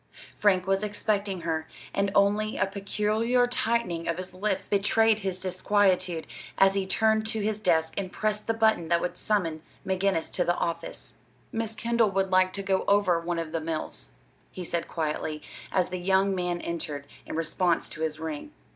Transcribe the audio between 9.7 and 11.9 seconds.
McGinnis to the office. "Miss